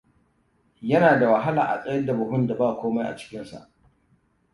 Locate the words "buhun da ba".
2.13-2.77